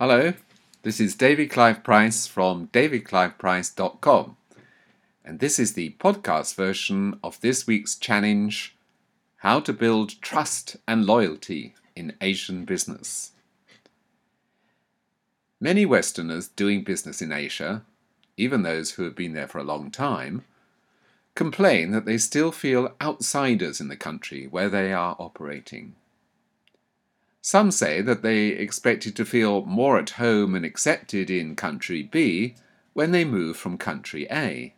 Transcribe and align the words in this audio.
Hello, 0.00 0.32
this 0.80 0.98
is 0.98 1.14
David 1.14 1.50
Clive 1.50 1.84
Price 1.84 2.26
from 2.26 2.68
davidcliveprice.com, 2.68 4.34
and 5.26 5.40
this 5.40 5.58
is 5.58 5.74
the 5.74 5.94
podcast 6.00 6.54
version 6.54 7.20
of 7.22 7.38
this 7.42 7.66
week's 7.66 7.96
challenge 7.96 8.74
How 9.36 9.60
to 9.60 9.74
Build 9.74 10.18
Trust 10.22 10.78
and 10.88 11.04
Loyalty 11.04 11.74
in 11.94 12.16
Asian 12.22 12.64
Business. 12.64 13.32
Many 15.60 15.84
Westerners 15.84 16.48
doing 16.48 16.82
business 16.82 17.20
in 17.20 17.30
Asia, 17.30 17.82
even 18.38 18.62
those 18.62 18.92
who 18.92 19.02
have 19.02 19.14
been 19.14 19.34
there 19.34 19.48
for 19.48 19.58
a 19.58 19.64
long 19.64 19.90
time, 19.90 20.46
complain 21.34 21.90
that 21.90 22.06
they 22.06 22.16
still 22.16 22.52
feel 22.52 22.94
outsiders 23.02 23.82
in 23.82 23.88
the 23.88 23.98
country 23.98 24.46
where 24.46 24.70
they 24.70 24.94
are 24.94 25.14
operating. 25.18 25.94
Some 27.42 27.70
say 27.70 28.02
that 28.02 28.22
they 28.22 28.48
expected 28.48 29.16
to 29.16 29.24
feel 29.24 29.64
more 29.64 29.98
at 29.98 30.10
home 30.10 30.54
and 30.54 30.64
accepted 30.64 31.30
in 31.30 31.56
country 31.56 32.02
B 32.02 32.54
when 32.92 33.12
they 33.12 33.24
moved 33.24 33.58
from 33.58 33.78
country 33.78 34.26
A, 34.30 34.74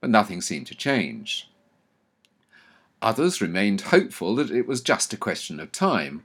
but 0.00 0.10
nothing 0.10 0.42
seemed 0.42 0.66
to 0.66 0.74
change. 0.74 1.48
Others 3.00 3.40
remained 3.40 3.82
hopeful 3.82 4.34
that 4.36 4.50
it 4.50 4.66
was 4.66 4.80
just 4.82 5.12
a 5.12 5.16
question 5.16 5.60
of 5.60 5.72
time, 5.72 6.24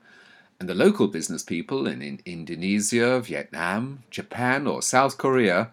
and 0.59 0.67
the 0.67 0.73
local 0.73 1.07
business 1.07 1.43
people 1.43 1.87
in, 1.87 2.01
in 2.01 2.19
Indonesia, 2.25 3.21
Vietnam, 3.21 4.03
Japan, 4.09 4.67
or 4.67 4.81
South 4.81 5.17
Korea 5.17 5.71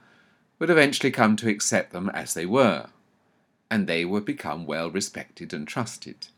would 0.59 0.71
eventually 0.71 1.11
come 1.11 1.37
to 1.37 1.49
accept 1.49 1.93
them 1.93 2.11
as 2.11 2.35
they 2.35 2.47
were, 2.47 2.87
and 3.71 3.87
they 3.87 4.05
would 4.05 4.25
become 4.25 4.67
well 4.67 4.91
respected 4.91 5.53
and 5.53 5.67
trusted. 5.67 6.29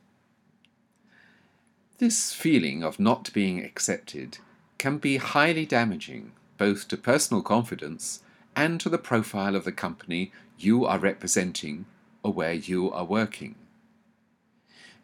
This 2.03 2.33
feeling 2.33 2.83
of 2.83 2.99
not 2.99 3.33
being 3.33 3.63
accepted 3.65 4.39
can 4.77 4.99
be 4.99 5.19
highly 5.19 5.65
damaging, 5.65 6.33
both 6.59 6.89
to 6.89 6.97
personal 6.97 7.45
confidence 7.45 8.25
and 8.57 8.81
to 8.81 8.89
the 8.89 8.99
profile 8.99 9.55
of 9.55 9.63
the 9.63 9.71
company 9.71 10.33
you 10.59 10.85
are 10.85 10.99
representing 10.99 11.87
or 12.25 12.33
where 12.33 12.55
you 12.55 12.91
are 12.91 13.05
working. 13.05 13.55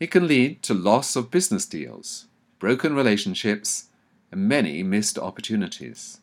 It 0.00 0.10
can 0.10 0.27
lead 0.27 0.60
to 0.64 0.74
loss 0.74 1.14
of 1.14 1.30
business 1.30 1.66
deals, 1.66 2.27
broken 2.58 2.96
relationships, 2.96 3.90
and 4.33 4.48
many 4.48 4.83
missed 4.83 5.20
opportunities. 5.20 6.18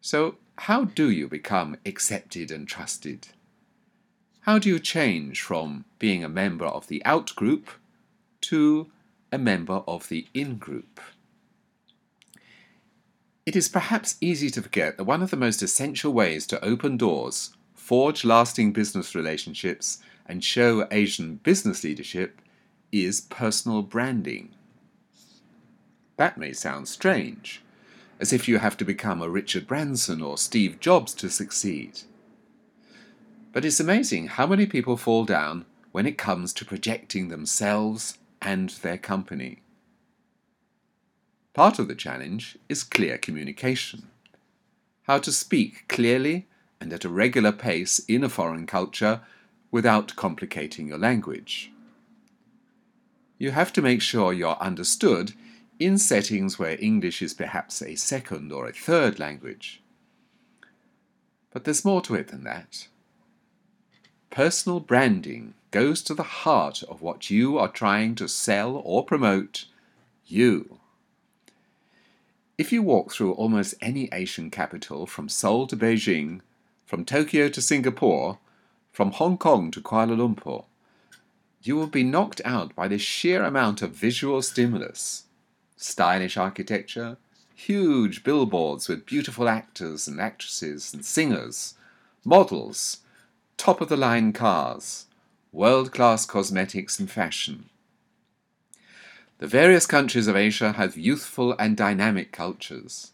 So, 0.00 0.36
how 0.60 0.84
do 0.84 1.10
you 1.10 1.28
become 1.28 1.76
accepted 1.84 2.50
and 2.50 2.66
trusted? 2.66 3.28
How 4.46 4.58
do 4.58 4.70
you 4.70 4.78
change 4.78 5.42
from 5.42 5.84
being 5.98 6.24
a 6.24 6.28
member 6.30 6.64
of 6.64 6.86
the 6.86 7.04
out 7.04 7.36
group 7.36 7.68
to 8.40 8.90
a 9.32 9.38
member 9.38 9.82
of 9.86 10.08
the 10.08 10.26
in 10.34 10.56
group. 10.56 11.00
It 13.46 13.56
is 13.56 13.68
perhaps 13.68 14.16
easy 14.20 14.50
to 14.50 14.62
forget 14.62 14.96
that 14.96 15.04
one 15.04 15.22
of 15.22 15.30
the 15.30 15.36
most 15.36 15.62
essential 15.62 16.12
ways 16.12 16.46
to 16.48 16.64
open 16.64 16.96
doors, 16.96 17.54
forge 17.74 18.24
lasting 18.24 18.72
business 18.72 19.14
relationships, 19.14 19.98
and 20.26 20.44
show 20.44 20.86
Asian 20.90 21.36
business 21.36 21.82
leadership 21.82 22.40
is 22.92 23.22
personal 23.22 23.82
branding. 23.82 24.50
That 26.16 26.38
may 26.38 26.52
sound 26.52 26.86
strange, 26.86 27.62
as 28.20 28.32
if 28.32 28.46
you 28.46 28.58
have 28.58 28.76
to 28.76 28.84
become 28.84 29.22
a 29.22 29.28
Richard 29.28 29.66
Branson 29.66 30.22
or 30.22 30.38
Steve 30.38 30.78
Jobs 30.78 31.14
to 31.14 31.30
succeed. 31.30 32.02
But 33.52 33.64
it's 33.64 33.80
amazing 33.80 34.28
how 34.28 34.46
many 34.46 34.66
people 34.66 34.96
fall 34.96 35.24
down 35.24 35.64
when 35.90 36.06
it 36.06 36.18
comes 36.18 36.52
to 36.52 36.64
projecting 36.64 37.28
themselves 37.28 38.18
and 38.42 38.70
their 38.70 38.98
company. 38.98 39.62
Part 41.52 41.78
of 41.78 41.88
the 41.88 41.94
challenge 41.94 42.56
is 42.68 42.84
clear 42.84 43.18
communication. 43.18 44.08
How 45.02 45.18
to 45.18 45.32
speak 45.32 45.88
clearly 45.88 46.46
and 46.80 46.92
at 46.92 47.04
a 47.04 47.08
regular 47.08 47.52
pace 47.52 47.98
in 48.08 48.24
a 48.24 48.28
foreign 48.28 48.66
culture 48.66 49.20
without 49.70 50.16
complicating 50.16 50.88
your 50.88 50.98
language. 50.98 51.70
You 53.38 53.50
have 53.52 53.72
to 53.74 53.82
make 53.82 54.02
sure 54.02 54.32
you're 54.32 54.56
understood 54.60 55.32
in 55.78 55.98
settings 55.98 56.58
where 56.58 56.76
English 56.78 57.22
is 57.22 57.34
perhaps 57.34 57.82
a 57.82 57.94
second 57.94 58.52
or 58.52 58.66
a 58.66 58.72
third 58.72 59.18
language. 59.18 59.82
But 61.50 61.64
there's 61.64 61.84
more 61.84 62.02
to 62.02 62.14
it 62.14 62.28
than 62.28 62.44
that. 62.44 62.86
Personal 64.30 64.78
branding 64.78 65.54
goes 65.70 66.02
to 66.02 66.14
the 66.14 66.22
heart 66.22 66.82
of 66.84 67.02
what 67.02 67.30
you 67.30 67.58
are 67.58 67.68
trying 67.68 68.14
to 68.16 68.28
sell 68.28 68.82
or 68.84 69.04
promote 69.04 69.66
you. 70.26 70.78
If 72.58 72.72
you 72.72 72.82
walk 72.82 73.12
through 73.12 73.32
almost 73.32 73.74
any 73.80 74.08
Asian 74.12 74.50
capital, 74.50 75.06
from 75.06 75.28
Seoul 75.28 75.66
to 75.68 75.76
Beijing, 75.76 76.40
from 76.84 77.04
Tokyo 77.04 77.48
to 77.48 77.62
Singapore, 77.62 78.38
from 78.92 79.12
Hong 79.12 79.38
Kong 79.38 79.70
to 79.70 79.80
Kuala 79.80 80.16
Lumpur, 80.16 80.64
you 81.62 81.76
will 81.76 81.86
be 81.86 82.02
knocked 82.02 82.40
out 82.44 82.74
by 82.74 82.88
the 82.88 82.98
sheer 82.98 83.42
amount 83.42 83.82
of 83.82 83.92
visual 83.92 84.42
stimulus. 84.42 85.24
Stylish 85.76 86.36
architecture, 86.36 87.16
huge 87.54 88.24
billboards 88.24 88.88
with 88.88 89.06
beautiful 89.06 89.48
actors 89.48 90.08
and 90.08 90.20
actresses 90.20 90.92
and 90.92 91.04
singers, 91.04 91.74
models, 92.24 92.98
top 93.56 93.80
of 93.80 93.88
the 93.88 93.96
line 93.96 94.32
cars, 94.32 95.06
world 95.52 95.90
class 95.90 96.26
cosmetics 96.26 96.98
and 96.98 97.10
fashion. 97.10 97.68
The 99.38 99.46
various 99.46 99.86
countries 99.86 100.26
of 100.26 100.36
Asia 100.36 100.72
have 100.72 100.96
youthful 100.96 101.56
and 101.58 101.76
dynamic 101.76 102.30
cultures. 102.30 103.12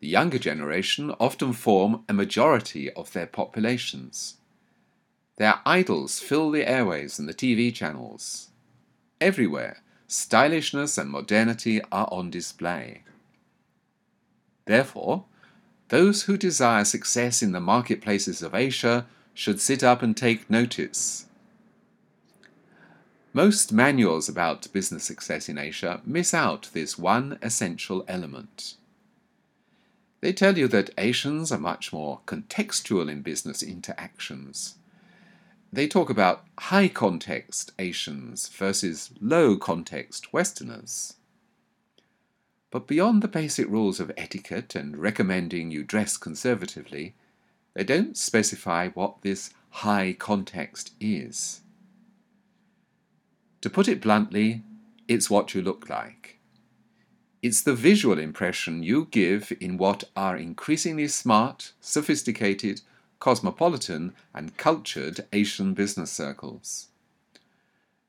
The 0.00 0.06
younger 0.06 0.38
generation 0.38 1.14
often 1.18 1.52
form 1.52 2.04
a 2.08 2.12
majority 2.12 2.92
of 2.92 3.12
their 3.12 3.26
populations. 3.26 4.36
Their 5.36 5.60
idols 5.66 6.20
fill 6.20 6.50
the 6.50 6.68
airways 6.68 7.18
and 7.18 7.28
the 7.28 7.34
TV 7.34 7.74
channels. 7.74 8.50
Everywhere, 9.20 9.78
stylishness 10.06 10.98
and 10.98 11.10
modernity 11.10 11.80
are 11.90 12.08
on 12.12 12.30
display. 12.30 13.02
Therefore, 14.66 15.24
those 15.88 16.24
who 16.24 16.36
desire 16.36 16.84
success 16.84 17.42
in 17.42 17.52
the 17.52 17.60
marketplaces 17.60 18.42
of 18.42 18.54
Asia 18.54 19.06
should 19.34 19.60
sit 19.60 19.82
up 19.82 20.00
and 20.00 20.16
take 20.16 20.48
notice. 20.48 21.26
Most 23.32 23.72
manuals 23.72 24.28
about 24.28 24.72
business 24.72 25.02
success 25.02 25.48
in 25.48 25.58
Asia 25.58 26.00
miss 26.06 26.32
out 26.32 26.70
this 26.72 26.96
one 26.96 27.36
essential 27.42 28.04
element. 28.06 28.76
They 30.20 30.32
tell 30.32 30.56
you 30.56 30.68
that 30.68 30.94
Asians 30.96 31.50
are 31.50 31.58
much 31.58 31.92
more 31.92 32.20
contextual 32.26 33.10
in 33.10 33.22
business 33.22 33.62
interactions. 33.62 34.76
They 35.72 35.88
talk 35.88 36.08
about 36.08 36.44
high 36.58 36.86
context 36.86 37.72
Asians 37.78 38.48
versus 38.48 39.10
low 39.20 39.56
context 39.56 40.32
Westerners. 40.32 41.14
But 42.70 42.86
beyond 42.86 43.20
the 43.20 43.28
basic 43.28 43.68
rules 43.68 43.98
of 43.98 44.12
etiquette 44.16 44.76
and 44.76 44.96
recommending 44.96 45.72
you 45.72 45.82
dress 45.82 46.16
conservatively, 46.16 47.14
they 47.74 47.84
don't 47.84 48.16
specify 48.16 48.88
what 48.88 49.22
this 49.22 49.50
high 49.70 50.14
context 50.18 50.92
is. 51.00 51.60
To 53.60 53.70
put 53.70 53.88
it 53.88 54.00
bluntly, 54.00 54.62
it's 55.08 55.28
what 55.28 55.54
you 55.54 55.62
look 55.62 55.88
like. 55.88 56.38
It's 57.42 57.60
the 57.60 57.74
visual 57.74 58.18
impression 58.18 58.82
you 58.82 59.08
give 59.10 59.52
in 59.60 59.76
what 59.76 60.04
are 60.16 60.36
increasingly 60.36 61.08
smart, 61.08 61.72
sophisticated, 61.80 62.80
cosmopolitan, 63.18 64.14
and 64.32 64.56
cultured 64.56 65.26
Asian 65.32 65.74
business 65.74 66.10
circles. 66.10 66.88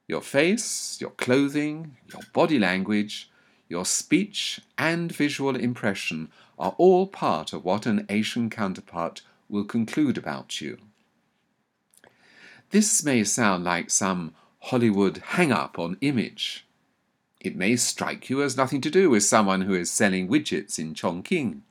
Your 0.07 0.21
face, 0.21 0.99
your 1.01 1.09
clothing, 1.09 1.97
your 2.13 2.21
body 2.31 2.59
language, 2.59 3.29
your 3.67 3.85
speech, 3.85 4.61
and 4.77 5.11
visual 5.11 5.55
impression 5.55 6.31
are 6.59 6.75
all 6.77 7.07
part 7.07 7.51
of 7.53 7.65
what 7.65 7.85
an 7.85 8.05
Asian 8.07 8.49
counterpart 8.49 9.21
will 9.49 9.65
conclude 9.65 10.17
about 10.17 10.61
you. 10.61 10.77
This 12.71 13.03
may 13.03 13.23
sound 13.23 13.63
like 13.63 13.89
some 13.89 14.33
Hollywood 14.59 15.17
hang 15.17 15.51
up 15.51 15.77
on 15.77 15.97
image. 16.01 16.65
It 17.39 17.55
may 17.55 17.75
strike 17.75 18.29
you 18.29 18.41
as 18.41 18.57
nothing 18.57 18.81
to 18.81 18.89
do 18.89 19.09
with 19.09 19.23
someone 19.23 19.61
who 19.61 19.75
is 19.75 19.91
selling 19.91 20.27
widgets 20.27 20.79
in 20.79 20.93
Chongqing. 20.93 21.61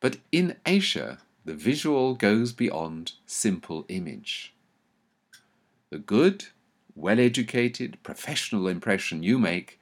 But 0.00 0.18
in 0.30 0.56
Asia, 0.66 1.18
the 1.46 1.54
visual 1.54 2.14
goes 2.14 2.52
beyond 2.52 3.12
simple 3.26 3.86
image. 3.88 4.52
The 5.90 5.98
good, 5.98 6.46
well 6.94 7.18
educated, 7.18 7.98
professional 8.02 8.68
impression 8.68 9.22
you 9.22 9.38
make 9.38 9.80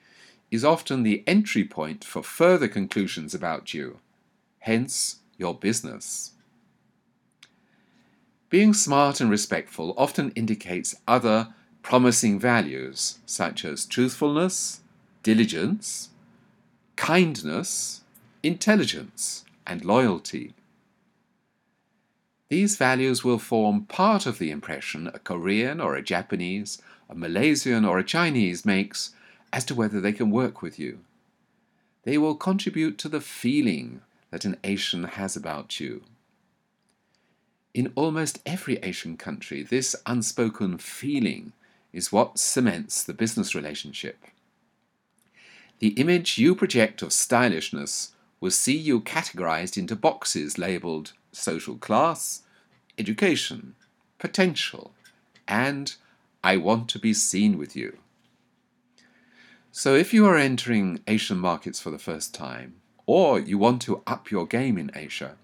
is 0.50 0.64
often 0.64 1.02
the 1.02 1.24
entry 1.26 1.64
point 1.64 2.04
for 2.04 2.22
further 2.22 2.68
conclusions 2.68 3.34
about 3.34 3.74
you, 3.74 3.98
hence 4.60 5.20
your 5.38 5.54
business. 5.54 6.32
Being 8.52 8.74
smart 8.74 9.18
and 9.22 9.30
respectful 9.30 9.94
often 9.96 10.30
indicates 10.32 10.94
other 11.08 11.54
promising 11.80 12.38
values 12.38 13.18
such 13.24 13.64
as 13.64 13.86
truthfulness, 13.86 14.82
diligence, 15.22 16.10
kindness, 16.94 18.02
intelligence, 18.42 19.46
and 19.66 19.86
loyalty. 19.86 20.52
These 22.50 22.76
values 22.76 23.24
will 23.24 23.38
form 23.38 23.86
part 23.86 24.26
of 24.26 24.38
the 24.38 24.50
impression 24.50 25.06
a 25.06 25.18
Korean 25.18 25.80
or 25.80 25.94
a 25.94 26.02
Japanese, 26.02 26.76
a 27.08 27.14
Malaysian 27.14 27.86
or 27.86 27.98
a 27.98 28.04
Chinese 28.04 28.66
makes 28.66 29.14
as 29.50 29.64
to 29.64 29.74
whether 29.74 29.98
they 29.98 30.12
can 30.12 30.30
work 30.30 30.60
with 30.60 30.78
you. 30.78 30.98
They 32.02 32.18
will 32.18 32.34
contribute 32.34 32.98
to 32.98 33.08
the 33.08 33.22
feeling 33.22 34.02
that 34.30 34.44
an 34.44 34.58
Asian 34.62 35.04
has 35.04 35.36
about 35.36 35.80
you. 35.80 36.02
In 37.74 37.92
almost 37.94 38.40
every 38.44 38.76
Asian 38.78 39.16
country, 39.16 39.62
this 39.62 39.96
unspoken 40.04 40.76
feeling 40.76 41.52
is 41.92 42.12
what 42.12 42.38
cements 42.38 43.02
the 43.02 43.14
business 43.14 43.54
relationship. 43.54 44.18
The 45.78 45.88
image 45.88 46.36
you 46.38 46.54
project 46.54 47.00
of 47.00 47.12
stylishness 47.12 48.12
will 48.40 48.50
see 48.50 48.76
you 48.76 49.00
categorized 49.00 49.78
into 49.78 49.96
boxes 49.96 50.58
labeled 50.58 51.12
social 51.32 51.76
class, 51.76 52.42
education, 52.98 53.74
potential, 54.18 54.92
and 55.48 55.94
I 56.44 56.58
want 56.58 56.88
to 56.90 56.98
be 56.98 57.14
seen 57.14 57.56
with 57.56 57.74
you. 57.74 57.98
So 59.70 59.94
if 59.94 60.12
you 60.12 60.26
are 60.26 60.36
entering 60.36 61.00
Asian 61.06 61.38
markets 61.38 61.80
for 61.80 61.90
the 61.90 61.98
first 61.98 62.34
time, 62.34 62.74
or 63.06 63.40
you 63.40 63.56
want 63.56 63.80
to 63.82 64.02
up 64.06 64.30
your 64.30 64.46
game 64.46 64.76
in 64.76 64.90
Asia, 64.94 65.36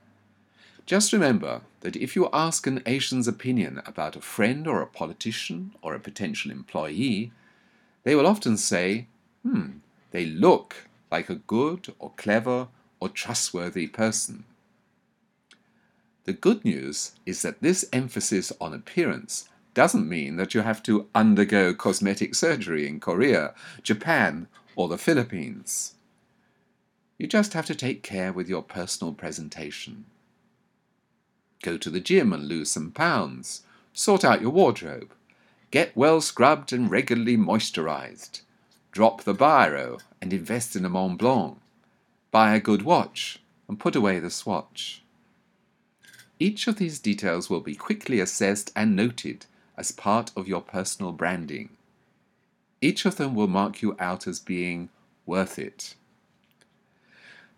just 0.88 1.12
remember 1.12 1.60
that 1.80 1.96
if 1.96 2.16
you 2.16 2.30
ask 2.32 2.66
an 2.66 2.82
Asian's 2.86 3.28
opinion 3.28 3.82
about 3.84 4.16
a 4.16 4.22
friend 4.22 4.66
or 4.66 4.80
a 4.80 4.86
politician 4.86 5.74
or 5.82 5.94
a 5.94 6.00
potential 6.00 6.50
employee, 6.50 7.30
they 8.04 8.14
will 8.14 8.26
often 8.26 8.56
say, 8.56 9.06
hmm, 9.42 9.80
they 10.12 10.24
look 10.24 10.88
like 11.10 11.28
a 11.28 11.34
good 11.34 11.92
or 11.98 12.12
clever 12.16 12.68
or 13.00 13.10
trustworthy 13.10 13.86
person. 13.86 14.44
The 16.24 16.32
good 16.32 16.64
news 16.64 17.12
is 17.26 17.42
that 17.42 17.60
this 17.60 17.84
emphasis 17.92 18.50
on 18.58 18.72
appearance 18.72 19.50
doesn't 19.74 20.08
mean 20.08 20.36
that 20.36 20.54
you 20.54 20.62
have 20.62 20.82
to 20.84 21.06
undergo 21.14 21.74
cosmetic 21.74 22.34
surgery 22.34 22.88
in 22.88 22.98
Korea, 22.98 23.52
Japan, 23.82 24.48
or 24.74 24.88
the 24.88 24.96
Philippines. 24.96 25.96
You 27.18 27.26
just 27.26 27.52
have 27.52 27.66
to 27.66 27.74
take 27.74 28.02
care 28.02 28.32
with 28.32 28.48
your 28.48 28.62
personal 28.62 29.12
presentation. 29.12 30.06
Go 31.62 31.76
to 31.76 31.90
the 31.90 32.00
gym 32.00 32.32
and 32.32 32.46
lose 32.46 32.70
some 32.70 32.90
pounds. 32.90 33.62
Sort 33.92 34.24
out 34.24 34.40
your 34.40 34.50
wardrobe. 34.50 35.12
Get 35.70 35.96
well 35.96 36.20
scrubbed 36.20 36.72
and 36.72 36.90
regularly 36.90 37.36
moisturized. 37.36 38.42
Drop 38.92 39.24
the 39.24 39.34
biro 39.34 40.00
and 40.22 40.32
invest 40.32 40.76
in 40.76 40.84
a 40.84 40.88
Mont 40.88 41.18
Blanc. 41.18 41.58
Buy 42.30 42.54
a 42.54 42.60
good 42.60 42.82
watch 42.82 43.40
and 43.68 43.78
put 43.78 43.96
away 43.96 44.18
the 44.18 44.30
swatch. 44.30 45.02
Each 46.38 46.68
of 46.68 46.76
these 46.76 47.00
details 47.00 47.50
will 47.50 47.60
be 47.60 47.74
quickly 47.74 48.20
assessed 48.20 48.70
and 48.76 48.94
noted 48.94 49.46
as 49.76 49.92
part 49.92 50.30
of 50.36 50.48
your 50.48 50.60
personal 50.60 51.12
branding. 51.12 51.70
Each 52.80 53.04
of 53.04 53.16
them 53.16 53.34
will 53.34 53.48
mark 53.48 53.82
you 53.82 53.96
out 53.98 54.26
as 54.26 54.38
being 54.38 54.88
worth 55.26 55.58
it. 55.58 55.96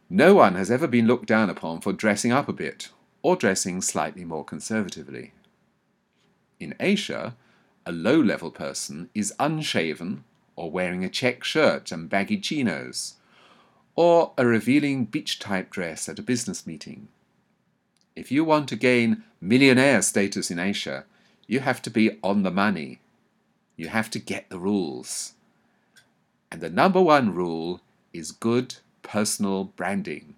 No 0.08 0.34
one 0.34 0.54
has 0.54 0.70
ever 0.70 0.86
been 0.86 1.06
looked 1.06 1.26
down 1.26 1.50
upon 1.50 1.80
for 1.80 1.92
dressing 1.92 2.32
up 2.32 2.48
a 2.48 2.52
bit 2.52 2.88
or 3.22 3.36
dressing 3.36 3.80
slightly 3.80 4.24
more 4.24 4.44
conservatively. 4.44 5.32
In 6.58 6.74
Asia, 6.80 7.36
a 7.86 7.92
low 7.92 8.20
level 8.20 8.50
person 8.50 9.10
is 9.14 9.34
unshaven 9.38 10.24
or 10.56 10.70
wearing 10.70 11.04
a 11.04 11.08
check 11.08 11.42
shirt 11.42 11.90
and 11.90 12.10
baggy 12.10 12.36
chinos, 12.36 13.14
or 13.96 14.32
a 14.36 14.46
revealing 14.46 15.06
beach 15.06 15.38
type 15.38 15.70
dress 15.70 16.08
at 16.08 16.18
a 16.18 16.22
business 16.22 16.66
meeting. 16.66 17.08
If 18.14 18.30
you 18.30 18.44
want 18.44 18.68
to 18.68 18.76
gain 18.76 19.24
millionaire 19.40 20.02
status 20.02 20.50
in 20.50 20.58
Asia, 20.58 21.04
you 21.46 21.60
have 21.60 21.80
to 21.82 21.90
be 21.90 22.18
on 22.22 22.42
the 22.42 22.50
money. 22.50 23.00
You 23.76 23.88
have 23.88 24.10
to 24.10 24.18
get 24.18 24.50
the 24.50 24.58
rules. 24.58 25.32
And 26.52 26.60
the 26.60 26.68
number 26.68 27.00
one 27.00 27.34
rule 27.34 27.80
is 28.12 28.30
good 28.30 28.76
personal 29.02 29.64
branding. 29.64 30.34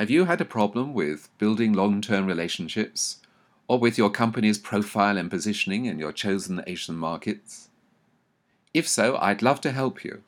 Have 0.00 0.08
you 0.08 0.24
had 0.24 0.40
a 0.40 0.46
problem 0.46 0.94
with 0.94 1.28
building 1.36 1.74
long 1.74 2.00
term 2.00 2.24
relationships 2.24 3.18
or 3.68 3.78
with 3.78 3.98
your 3.98 4.08
company's 4.08 4.56
profile 4.56 5.18
and 5.18 5.30
positioning 5.30 5.84
in 5.84 5.98
your 5.98 6.10
chosen 6.10 6.64
Asian 6.66 6.96
markets? 6.96 7.68
If 8.72 8.88
so, 8.88 9.18
I'd 9.18 9.42
love 9.42 9.60
to 9.60 9.72
help 9.72 10.02
you. 10.02 10.22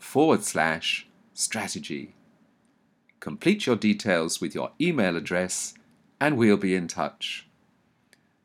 forward 0.01 0.43
slash 0.43 1.07
strategy. 1.33 2.15
Complete 3.19 3.67
your 3.67 3.75
details 3.75 4.41
with 4.41 4.55
your 4.55 4.71
email 4.81 5.15
address 5.15 5.75
and 6.19 6.37
we'll 6.37 6.57
be 6.57 6.75
in 6.75 6.87
touch. 6.87 7.47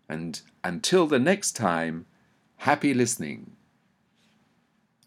And 0.09 0.41
until 0.63 1.07
the 1.07 1.19
next 1.19 1.53
time, 1.53 2.07
happy 2.59 2.93
listening. 2.93 3.53